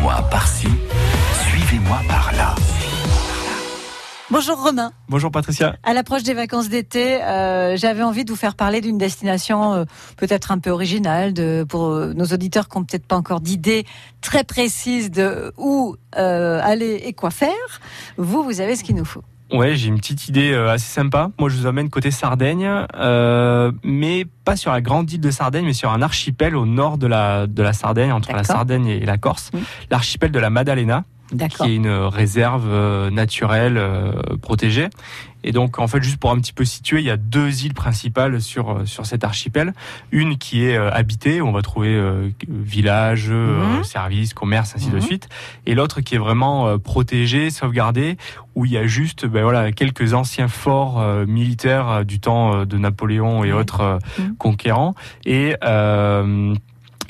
[0.00, 0.66] Suivez-moi par-ci,
[1.50, 2.54] suivez-moi par-là.
[4.30, 4.92] Bonjour Romain.
[5.10, 5.76] Bonjour Patricia.
[5.82, 9.84] À l'approche des vacances d'été, euh, j'avais envie de vous faire parler d'une destination euh,
[10.16, 13.84] peut-être un peu originale de, pour euh, nos auditeurs qui n'ont peut-être pas encore d'idée
[14.22, 17.50] très précise de où euh, aller et quoi faire.
[18.16, 19.22] Vous, vous avez ce qu'il nous faut.
[19.52, 21.30] Ouais, j'ai une petite idée euh, assez sympa.
[21.38, 25.64] Moi, je vous emmène côté Sardaigne, euh, mais pas sur la grande île de Sardaigne,
[25.64, 28.44] mais sur un archipel au nord de la, de la Sardaigne, entre la.
[28.44, 29.50] Sardaigne et la Corse.
[29.52, 29.62] Oui.
[29.90, 31.04] L'archipel de la Maddalena.
[31.36, 34.88] Qui est une réserve euh, naturelle euh, protégée.
[35.42, 37.72] Et donc, en fait, juste pour un petit peu situer, il y a deux îles
[37.72, 39.72] principales sur euh, sur cet archipel.
[40.12, 43.82] Une qui est euh, habitée, où on va trouver euh, villages, euh, Mhm.
[43.84, 45.00] services, commerces, ainsi de Mhm.
[45.00, 45.28] suite.
[45.64, 48.18] Et l'autre qui est vraiment protégée, sauvegardée,
[48.54, 52.76] où il y a juste, ben voilà, quelques anciens forts euh, militaires du temps de
[52.76, 54.36] Napoléon et autres Mhm.
[54.36, 54.94] conquérants.
[55.24, 56.54] Et euh,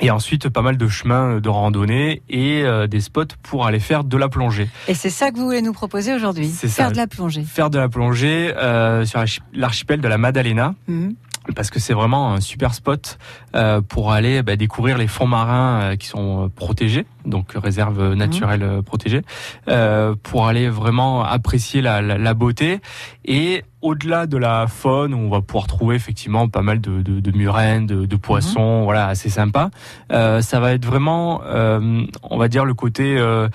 [0.01, 4.03] et ensuite, pas mal de chemins de randonnée et euh, des spots pour aller faire
[4.03, 4.67] de la plongée.
[4.87, 6.83] Et c'est ça que vous voulez nous proposer aujourd'hui C'est ça.
[6.83, 7.43] Faire de la plongée.
[7.43, 11.13] Faire de la plongée euh, sur l'archi- l'archipel de la Maddalena, Mhm.
[11.55, 13.17] parce que c'est vraiment un super spot
[13.55, 18.13] euh, pour aller bah, découvrir les fonds marins euh, qui sont euh, protégés, donc réserve
[18.13, 19.21] naturelle euh, protégée,
[19.67, 22.79] euh, pour aller vraiment apprécier la, la, la beauté.
[23.25, 27.19] Et au-delà de la faune, où on va pouvoir trouver effectivement pas mal de, de,
[27.19, 29.69] de murènes, de, de poissons, voilà, assez sympa.
[30.11, 33.47] Euh, ça va être vraiment, euh, on va dire, le côté euh,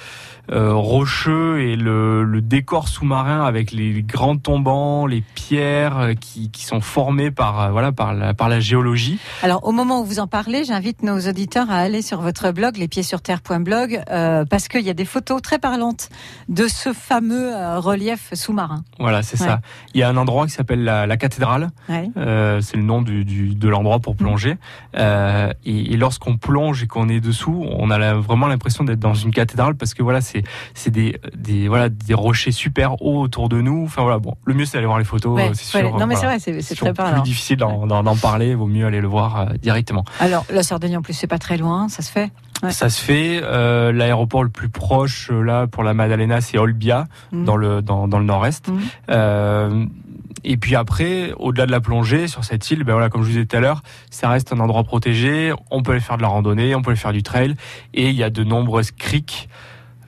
[0.74, 6.80] rocheux et le, le décor sous-marin avec les grands tombants, les pierres qui, qui sont
[6.80, 9.18] formées par voilà par la, par la géologie.
[9.42, 12.76] Alors, au moment où vous en parlez, j'invite nos auditeurs à aller sur votre blog,
[12.76, 14.02] lespiedsurterre.blog,
[14.48, 16.08] parce qu'il y a des photos très parlantes
[16.48, 18.84] de ce fameux relief sous-marin.
[18.98, 19.46] Voilà, c'est Ouais.
[19.48, 19.60] ça.
[19.94, 21.68] Il y a un endroit qui s'appelle la, la cathédrale.
[21.88, 22.08] Ouais.
[22.16, 24.56] Euh, c'est le nom du, du- de l'endroit pour plonger.
[24.96, 28.98] Euh, et et lorsqu'on plonge et qu'on est dessous, on a la- vraiment l'impression d'être
[28.98, 30.42] dans une cathédrale parce que voilà, c'est
[30.74, 33.84] c'est des, des voilà des rochers super hauts autour de nous.
[33.84, 35.36] Enfin voilà, bon, le mieux c'est d'aller voir les photos.
[35.36, 35.88] Ouais, euh, c'est ouais.
[35.90, 35.98] sûr.
[35.98, 37.22] Non, mais c'est vrai, c'est très plus parlant.
[37.22, 38.54] difficile d'en parler.
[38.54, 40.04] Vaut mieux aller le voir euh, directement.
[40.20, 42.30] Alors, la Sardaigne, en plus, c'est pas très loin, ça se fait?
[42.62, 42.70] Ouais.
[42.70, 43.40] Ça se fait.
[43.42, 47.44] euh, L'aéroport le plus proche là pour la Maddalena, c'est Olbia Mhm.
[47.44, 48.70] dans le dans, dans le nord-est.
[49.10, 49.84] Euh,
[50.44, 53.32] et puis après, au-delà de la plongée sur cette île, ben voilà, comme je vous
[53.34, 55.52] disais tout à l'heure, ça reste un endroit protégé.
[55.70, 57.54] On peut aller faire de la randonnée, on peut aller faire du trail,
[57.94, 59.48] et il y a de nombreuses criques,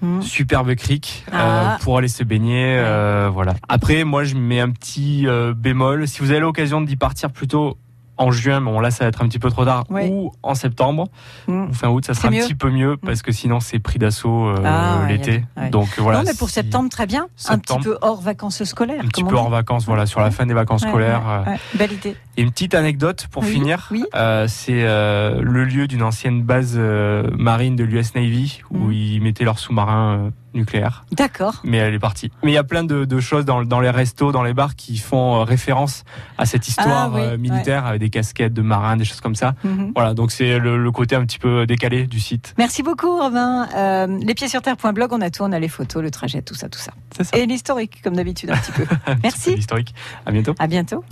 [0.00, 0.22] Mhm.
[0.22, 1.74] superbes criques, Ah.
[1.74, 2.76] euh, pour aller se baigner.
[2.78, 3.54] euh, voilà.
[3.68, 6.06] Après, moi, je mets un petit euh, bémol.
[6.06, 7.76] Si vous avez l'occasion d'y partir plutôt
[8.18, 10.08] en juin, bon là, ça va être un petit peu trop tard, Ouais.
[10.10, 11.08] ou en septembre
[11.48, 14.48] ou fin août, ça sera un petit peu mieux parce que sinon c'est pris d'assaut
[14.48, 15.44] euh, Ah, l'été.
[15.56, 15.70] a ouais.
[15.70, 16.18] Donc voilà.
[16.18, 17.28] non, mais pour si- septembre, très bien.
[17.48, 19.00] Un petit peu hors vacances scolaires.
[19.02, 21.22] un petit peu hors vacances, voilà, sur la fin des vacances Ouais, scolaires.
[21.46, 21.52] euh.
[21.78, 22.16] Belle idée.
[22.36, 23.88] Et une petite anecdote pour Oui, finir.
[23.90, 24.04] oui.
[24.14, 28.92] Euh, c'est le lieu d'une ancienne base marine de l'US Navy où Mhm.
[28.92, 30.30] ils mettaient leurs sous-marins
[31.12, 31.60] D'accord.
[31.64, 32.30] Mais elle est partie.
[32.42, 34.76] Mais il y a plein de, de choses dans, dans les restos, dans les bars
[34.76, 36.04] qui font euh, référence
[36.36, 39.34] à cette histoire Ah oui, euh, militaire avec des casquettes de marins, des choses comme
[39.34, 39.54] ça.
[39.64, 39.92] Mhm.
[39.94, 42.54] Voilà, donc c'est le, le côté un petit peu décalé du site.
[42.58, 43.68] Merci beaucoup, Romain.
[43.74, 46.92] Euh, lespiedsurterre.blog, on a tout, on a les photos, le trajet, tout ça, tout ça.
[47.36, 48.84] Et l'historique, comme d'habitude, un petit peu.
[49.22, 49.54] Merci.
[49.54, 49.94] d'historique.
[50.26, 50.54] À bientôt.
[50.58, 51.04] À bientôt.